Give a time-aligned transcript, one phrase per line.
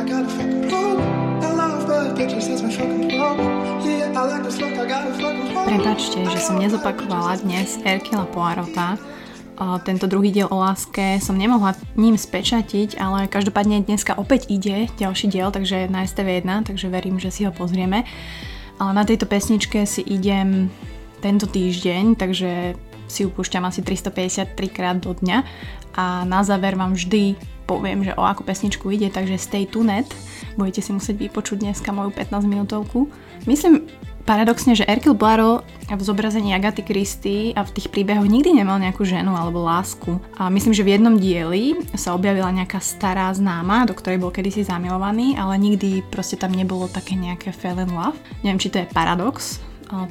[0.00, 1.04] I got a fucking problem.
[1.44, 3.84] I love bad bitches, that's my fucking problem.
[3.84, 5.76] Yeah, I like to fuck, I got a fucking problem.
[5.76, 8.96] Prepačte, že som nezopakovala dnes Erkila Poirota.
[9.84, 15.28] Tento druhý diel o láske som nemohla ním spečatiť, ale každopádne dneska opäť ide ďalší
[15.28, 18.08] diel, takže na STV1, takže verím, že si ho pozrieme.
[18.80, 20.72] Ale na tejto pesničke si idem
[21.20, 22.72] tento týždeň, takže
[23.04, 25.44] si ju asi 353 krát do dňa
[25.92, 27.36] a na záver vám vždy
[27.70, 30.10] poviem, že o akú pesničku ide, takže stay tuned.
[30.58, 33.06] Budete si musieť vypočuť dneska moju 15 minútovku.
[33.46, 33.86] Myslím
[34.26, 39.06] paradoxne, že Erkil Poirot v zobrazení Agaty Christie a v tých príbehoch nikdy nemal nejakú
[39.06, 40.18] ženu alebo lásku.
[40.34, 44.66] A myslím, že v jednom dieli sa objavila nejaká stará známa, do ktorej bol kedysi
[44.66, 48.18] zamilovaný, ale nikdy proste tam nebolo také nejaké fell in love.
[48.42, 49.62] Neviem, či to je paradox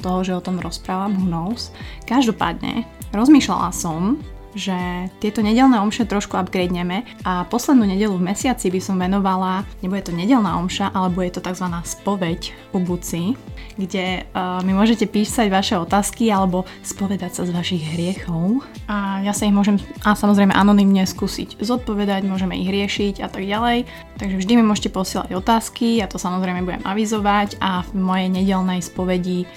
[0.03, 1.71] toho, že o tom rozprávam, who knows.
[2.03, 2.83] Každopádne,
[3.15, 4.19] rozmýšľala som,
[4.57, 10.09] že tieto nedelné omše trošku upgradeneme a poslednú nedelu v mesiaci by som venovala, nebude
[10.09, 11.65] to nedelná omša, ale bude to tzv.
[11.69, 12.41] spoveď
[12.73, 13.37] u Buci,
[13.77, 19.31] kde uh, mi môžete písať vaše otázky alebo spovedať sa z vašich hriechov a ja
[19.31, 23.87] sa ich môžem a samozrejme anonymne skúsiť zodpovedať, môžeme ich riešiť a tak ďalej.
[24.19, 28.83] Takže vždy mi môžete posielať otázky, ja to samozrejme budem avizovať a v mojej nedelnej
[28.83, 29.47] spovedi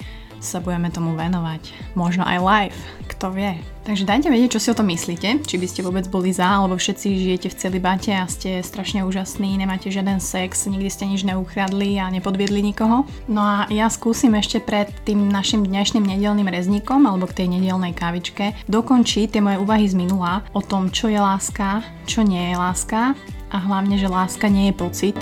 [0.43, 1.95] sa budeme tomu venovať.
[1.95, 3.55] Možno aj live, kto vie.
[3.83, 6.79] Takže dajte vedieť, čo si o tom myslíte, či by ste vôbec boli za, alebo
[6.79, 11.99] všetci žijete v celibate a ste strašne úžasní, nemáte žiaden sex, nikdy ste nič neukradli
[11.99, 13.03] a nepodviedli nikoho.
[13.27, 17.91] No a ja skúsim ešte pred tým našim dnešným nedelným rezníkom, alebo k tej nedelnej
[17.91, 22.55] kávičke, dokončiť tie moje úvahy z minula o tom, čo je láska, čo nie je
[22.55, 23.19] láska
[23.51, 25.15] a hlavne, že láska nie je pocit,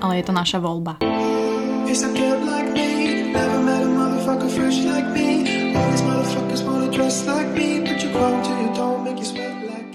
[0.00, 0.96] ale je to naša voľba.
[1.88, 2.04] It's
[4.28, 5.28] motherfucker fresh like me.
[5.72, 7.80] All these motherfuckers wanna dress like me.
[7.80, 9.88] But you grow till you don't make you sweat like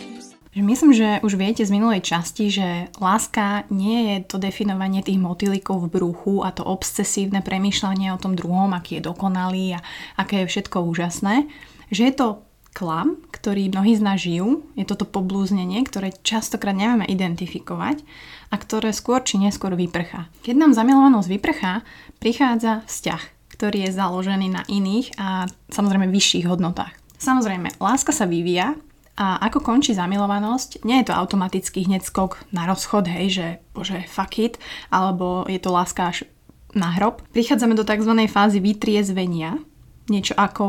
[0.63, 5.85] myslím, že už viete z minulej časti, že láska nie je to definovanie tých motýlikov
[5.85, 9.79] v bruchu a to obsesívne premýšľanie o tom druhom, aký je dokonalý a
[10.17, 11.45] aké je všetko úžasné.
[11.91, 12.27] Že je to
[12.73, 18.01] klam, ktorý mnohí z nás žijú, je toto poblúznenie, ktoré častokrát nevieme identifikovať
[18.49, 20.31] a ktoré skôr či neskôr vyprchá.
[20.41, 21.85] Keď nám zamilovanosť vyprchá,
[22.17, 26.93] prichádza vzťah, ktorý je založený na iných a samozrejme vyšších hodnotách.
[27.21, 28.75] Samozrejme, láska sa vyvíja
[29.13, 33.47] a ako končí zamilovanosť, nie je to automaticky hneď skok na rozchod, hej, že
[33.77, 34.57] bože, fuck it,
[34.89, 36.25] alebo je to láska až
[36.73, 37.21] na hrob.
[37.29, 38.09] Prichádzame do tzv.
[38.25, 39.61] fázy vytriezvenia,
[40.09, 40.65] niečo ako,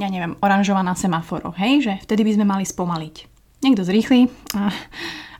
[0.00, 3.16] ja neviem, oranžová na semaforo, hej, že vtedy by sme mali spomaliť.
[3.62, 4.72] Niekto zrýchli a,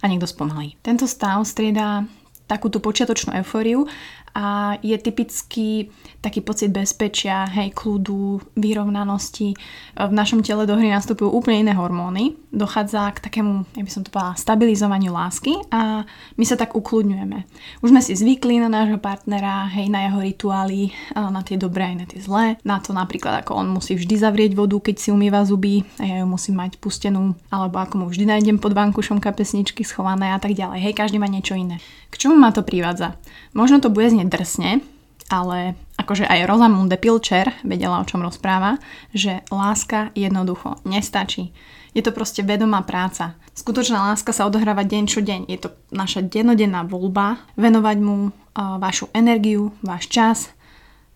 [0.00, 0.76] a niekto spomalí.
[0.84, 2.04] Tento stav strieda
[2.44, 3.88] takúto počiatočnú eufóriu
[4.34, 9.54] a je typický taký pocit bezpečia, hej, kľudu, vyrovnanosti.
[9.94, 12.34] V našom tele do hry nastupujú úplne iné hormóny.
[12.50, 16.02] Dochádza k takému, ja by som to povedala, stabilizovaniu lásky a
[16.34, 17.38] my sa tak ukludňujeme.
[17.84, 21.96] Už sme si zvykli na nášho partnera, hej, na jeho rituály, na tie dobré aj
[21.96, 22.58] na tie zlé.
[22.66, 26.16] Na to napríklad, ako on musí vždy zavrieť vodu, keď si umýva zuby a ja
[26.22, 30.58] ju musím mať pustenú, alebo ako mu vždy nájdem pod vankušom kapesničky schované a tak
[30.58, 30.82] ďalej.
[30.82, 31.78] Hej, každý má niečo iné.
[32.10, 33.18] K čomu ma to privádza?
[33.58, 34.84] Možno to bude znieť drsne,
[35.32, 38.76] ale akože aj Rosamunde Pilcher vedela, o čom rozpráva,
[39.14, 41.54] že láska jednoducho nestačí.
[41.94, 43.38] Je to proste vedomá práca.
[43.54, 45.46] Skutočná láska sa odohráva deň čo deň.
[45.46, 50.50] Je to naša dennodenná voľba venovať mu uh, vašu energiu, váš čas,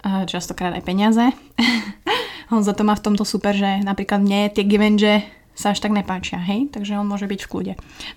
[0.06, 1.34] uh, častokrát aj peniaze.
[2.54, 5.26] Honza to má v tomto super, že napríklad mne tie givenže
[5.58, 6.70] sa až tak nepáčia, hej?
[6.70, 7.72] Takže on môže byť v kľude.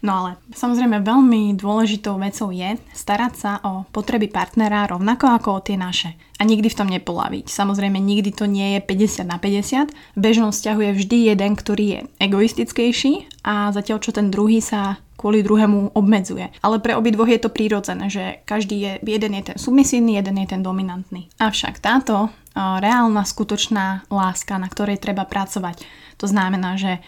[0.06, 5.64] No ale samozrejme veľmi dôležitou vecou je starať sa o potreby partnera rovnako ako o
[5.66, 6.14] tie naše.
[6.38, 7.50] A nikdy v tom nepolaviť.
[7.50, 9.90] Samozrejme nikdy to nie je 50 na 50.
[9.90, 15.02] V bežnom vzťahu je vždy jeden, ktorý je egoistickejší a zatiaľ čo ten druhý sa
[15.18, 16.50] kvôli druhému obmedzuje.
[16.66, 20.48] Ale pre obidvoch je to prírodzené, že každý je, jeden je ten submisívny, jeden je
[20.50, 21.30] ten dominantný.
[21.38, 25.86] Avšak táto reálna, skutočná láska, na ktorej treba pracovať,
[26.18, 27.06] to znamená, že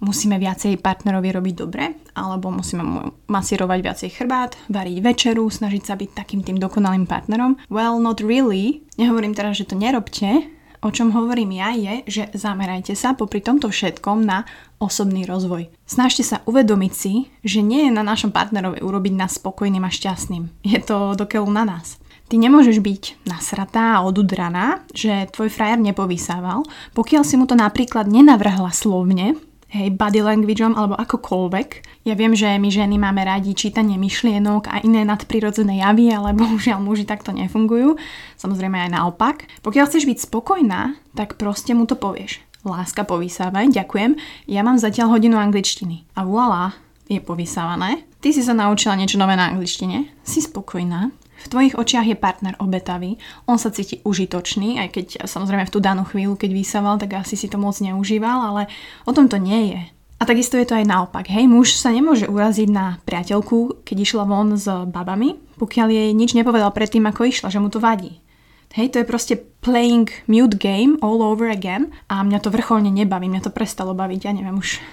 [0.00, 1.84] musíme viacej partnerovi robiť dobre,
[2.16, 7.56] alebo musíme mu masírovať viacej chrbát, variť večeru, snažiť sa byť takým tým dokonalým partnerom.
[7.72, 8.84] Well, not really.
[9.00, 10.52] Nehovorím teraz, že to nerobte.
[10.84, 14.44] O čom hovorím ja je, že zamerajte sa popri tomto všetkom na
[14.76, 15.72] osobný rozvoj.
[15.88, 20.44] Snažte sa uvedomiť si, že nie je na našom partnerovi urobiť nás spokojným a šťastným.
[20.62, 21.96] Je to dokeľu na nás.
[22.26, 28.10] Ty nemôžeš byť nasratá a odudraná, že tvoj frajer nepovysával, pokiaľ si mu to napríklad
[28.10, 29.38] nenavrhla slovne,
[29.76, 31.68] hej, body languageom alebo akokoľvek.
[32.08, 36.80] Ja viem, že my ženy máme radi čítanie myšlienok a iné nadprirodzené javy, ale bohužiaľ
[36.80, 38.00] muži takto nefungujú.
[38.40, 39.44] Samozrejme aj naopak.
[39.60, 42.40] Pokiaľ chceš byť spokojná, tak proste mu to povieš.
[42.66, 44.18] Láska, povysávaj, ďakujem.
[44.50, 46.02] Ja mám zatiaľ hodinu angličtiny.
[46.18, 46.74] A voilà,
[47.06, 48.02] je povysávané.
[48.18, 51.14] Ty si sa naučila niečo nové na angličtine, si spokojná,
[51.46, 55.78] v tvojich očiach je partner obetavý, on sa cíti užitočný, aj keď samozrejme v tú
[55.78, 58.62] danú chvíľu, keď vysával, tak asi si to moc neužíval, ale
[59.06, 59.80] o tom to nie je.
[60.16, 61.28] A takisto je to aj naopak.
[61.28, 66.32] Hej, muž sa nemôže uraziť na priateľku, keď išla von s babami, pokiaľ jej nič
[66.32, 68.18] nepovedal predtým, ako išla, že mu to vadí.
[68.76, 69.34] Hej, to je proste
[69.64, 74.20] playing mute game all over again a mňa to vrcholne nebaví, mňa to prestalo baviť,
[74.28, 74.84] ja neviem už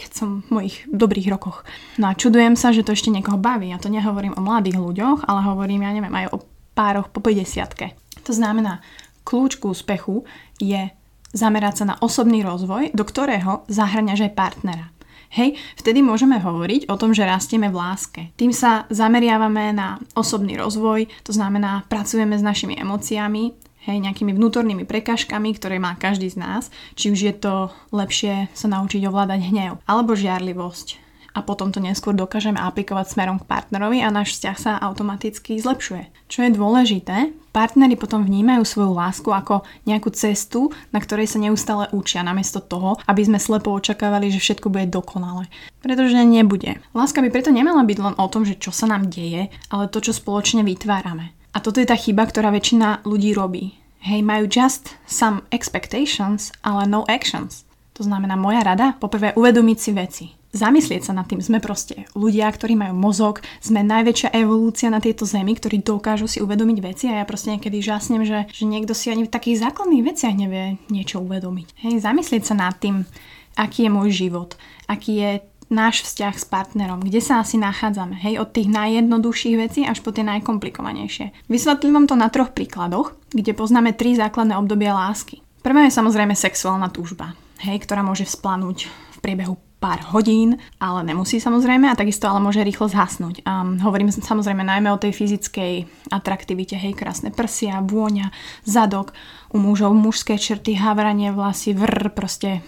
[0.00, 1.60] keď som v mojich dobrých rokoch.
[2.00, 3.68] No a čudujem sa, že to ešte niekoho baví.
[3.68, 6.40] Ja to nehovorím o mladých ľuďoch, ale hovorím, ja neviem, aj o
[6.72, 8.80] pároch po 50 To znamená,
[9.28, 10.24] kľúč k úspechu
[10.56, 10.88] je
[11.36, 14.86] zamerať sa na osobný rozvoj, do ktorého zahrňaš aj partnera.
[15.30, 18.34] Hej, vtedy môžeme hovoriť o tom, že rastieme v láske.
[18.34, 23.54] Tým sa zameriavame na osobný rozvoj, to znamená, pracujeme s našimi emóciami,
[23.84, 26.68] hej, nejakými vnútornými prekážkami, ktoré má každý z nás,
[26.98, 27.54] či už je to
[27.94, 33.46] lepšie sa naučiť ovládať hnev alebo žiarlivosť a potom to neskôr dokážeme aplikovať smerom k
[33.46, 36.10] partnerovi a náš vzťah sa automaticky zlepšuje.
[36.26, 41.86] Čo je dôležité, partnery potom vnímajú svoju lásku ako nejakú cestu, na ktorej sa neustále
[41.94, 45.46] učia, namiesto toho, aby sme slepo očakávali, že všetko bude dokonale.
[45.82, 46.82] Pretože nebude.
[46.94, 50.02] Láska by preto nemala byť len o tom, že čo sa nám deje, ale to,
[50.02, 51.39] čo spoločne vytvárame.
[51.50, 53.74] A toto je tá chyba, ktorá väčšina ľudí robí.
[54.00, 57.68] Hej, majú just some expectations, ale no actions.
[58.00, 60.26] To znamená, moja rada, poprvé uvedomiť si veci.
[60.50, 61.38] Zamyslieť sa nad tým.
[61.38, 66.42] Sme proste ľudia, ktorí majú mozog, sme najväčšia evolúcia na tejto zemi, ktorí dokážu si
[66.42, 70.06] uvedomiť veci a ja proste niekedy žasnem, že, že niekto si ani v takých základných
[70.10, 71.86] veciach nevie niečo uvedomiť.
[71.86, 73.06] Hej, zamyslieť sa nad tým,
[73.54, 74.58] aký je môj život,
[74.90, 75.30] aký je
[75.70, 80.10] náš vzťah s partnerom, kde sa asi nachádzame, hej, od tých najjednoduchších vecí až po
[80.10, 81.46] tie najkomplikovanejšie.
[81.46, 85.40] Vysvetlím vám to na troch príkladoch, kde poznáme tri základné obdobia lásky.
[85.62, 91.40] Prvé je samozrejme sexuálna túžba, hej, ktorá môže vzplanúť v priebehu pár hodín, ale nemusí
[91.40, 93.48] samozrejme a takisto ale môže rýchlo zhasnúť.
[93.48, 98.28] A hovorím samozrejme najmä o tej fyzickej atraktivite, hej, krásne prsia, vôňa,
[98.68, 99.16] zadok,
[99.48, 102.60] u mužov mužské črty, havranie vlasy, vrr, proste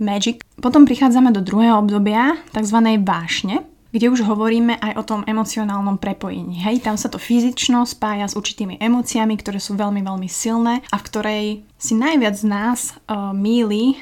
[0.00, 0.40] Magic.
[0.58, 2.78] Potom prichádzame do druhého obdobia, tzv.
[3.04, 3.62] vášne,
[3.92, 6.62] kde už hovoríme aj o tom emocionálnom prepojení.
[6.64, 10.96] Hej, tam sa to fyzično spája s určitými emóciami, ktoré sú veľmi, veľmi silné a
[10.96, 11.44] v ktorej
[11.76, 13.98] si najviac z nás uh, míli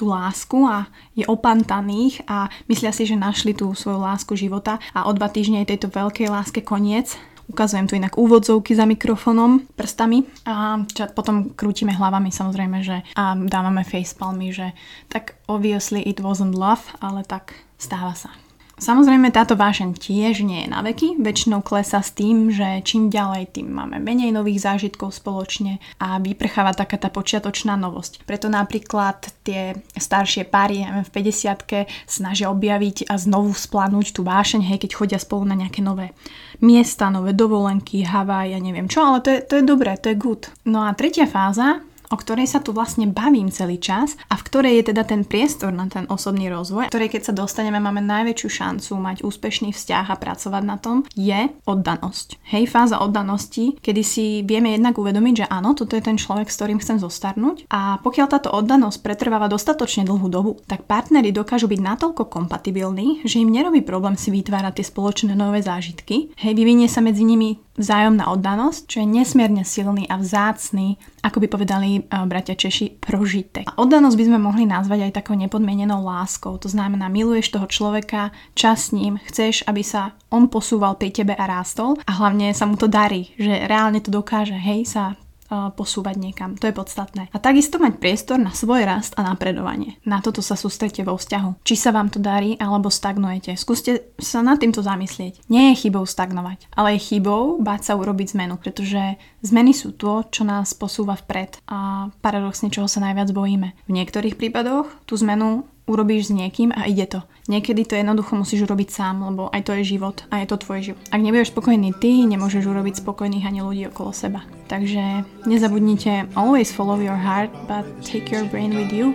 [0.00, 5.04] tú lásku a je opantaných a myslia si, že našli tú svoju lásku života a
[5.04, 7.20] o dva týždne je tejto veľkej láske koniec
[7.50, 13.34] Ukazujem tu inak úvodzovky za mikrofonom prstami a čo, potom krútime hlavami samozrejme, že a
[13.34, 14.70] dávame facepalmy, že
[15.10, 18.30] tak obviously it wasn't love, ale tak stáva sa.
[18.80, 23.60] Samozrejme táto vášeň tiež nie je na veky, väčšinou klesa s tým, že čím ďalej,
[23.60, 28.24] tým máme menej nových zážitkov spoločne a vyprcháva taká tá počiatočná novosť.
[28.24, 34.80] Preto napríklad tie staršie páry v 50 snažia objaviť a znovu splanúť tú vášeň, hej,
[34.80, 36.16] keď chodia spolu na nejaké nové
[36.64, 40.16] miesta, nové dovolenky, Havaj, ja neviem čo, ale to je, to je dobré, to je
[40.16, 40.48] good.
[40.64, 44.72] No a tretia fáza o ktorej sa tu vlastne bavím celý čas a v ktorej
[44.82, 48.48] je teda ten priestor na ten osobný rozvoj, v ktorej keď sa dostaneme, máme najväčšiu
[48.50, 52.42] šancu mať úspešný vzťah a pracovať na tom, je oddanosť.
[52.50, 56.58] Hej, fáza oddanosti, kedy si vieme jednak uvedomiť, že áno, toto je ten človek, s
[56.58, 61.80] ktorým chcem zostarnúť a pokiaľ táto oddanosť pretrváva dostatočne dlhú dobu, tak partnery dokážu byť
[61.80, 66.34] natoľko kompatibilní, že im nerobí problém si vytvárať tie spoločné nové zážitky.
[66.34, 71.46] Hej, vyvinie sa medzi nimi vzájomná oddanosť, čo je nesmierne silný a vzácný, ako by
[71.48, 73.64] povedali uh, bratia Češi, prožitek.
[73.64, 76.60] A oddanosť by sme mohli nazvať aj takou nepodmienenou láskou.
[76.60, 81.32] To znamená, miluješ toho človeka, čas s ním, chceš, aby sa on posúval pri tebe
[81.32, 85.16] a rástol a hlavne sa mu to darí, že reálne to dokáže, hej, sa
[85.50, 86.54] posúvať niekam.
[86.56, 87.28] To je podstatné.
[87.34, 89.98] A takisto mať priestor na svoj rast a napredovanie.
[90.06, 91.66] Na toto sa sústrete vo vzťahu.
[91.66, 93.58] Či sa vám to darí, alebo stagnujete.
[93.58, 95.42] Skúste sa nad týmto zamyslieť.
[95.50, 100.22] Nie je chybou stagnovať, ale je chybou báť sa urobiť zmenu, pretože zmeny sú to,
[100.30, 103.74] čo nás posúva vpred a paradoxne čoho sa najviac bojíme.
[103.88, 107.26] V niektorých prípadoch tú zmenu urobíš s niekým a ide to.
[107.50, 110.78] Niekedy to jednoducho musíš urobiť sám, lebo aj to je život a je to tvoj
[110.94, 111.02] život.
[111.10, 114.46] Ak nebudeš spokojný ty, nemôžeš urobiť spokojných ani ľudí okolo seba.
[114.70, 119.10] Takže nezabudnite always follow your heart, but take your brain with you.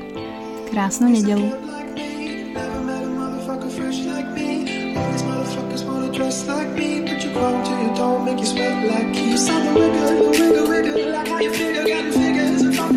[0.68, 1.48] Krásnu nedelu.
[7.96, 9.38] Don't make you sweat like you.
[9.38, 12.95] Something wiggle, wiggle, wiggle, like how you figure, got figures, and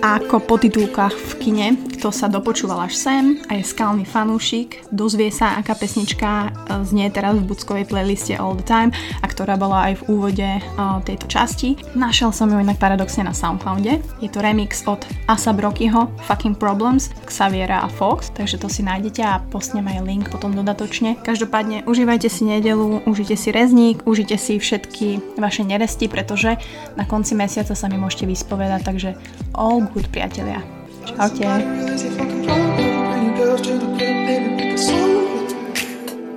[0.00, 1.68] ako po titulkách v kine,
[2.00, 7.12] kto sa dopočúval až sem a je skalný fanúšik, dozvie sa, aká pesnička e, znie
[7.12, 8.88] teraz v Buckovej playliste All the Time
[9.20, 11.76] a ktorá bola aj v úvode uh, tejto časti.
[11.92, 14.00] Našiel som ju inak paradoxne na Soundcloude.
[14.24, 19.20] Je to remix od Asa Brokyho Fucking Problems, Xaviera a Fox, takže to si nájdete
[19.20, 21.20] a postnem aj link potom dodatočne.
[21.20, 26.56] Každopádne užívajte si nedelu, užite si rezník, užite si všetky vaše neresti, pretože
[26.96, 29.10] na konci mesiaca sa mi môžete vyspovedať, takže
[29.52, 30.79] all good priatelia.
[31.08, 31.60] Okay.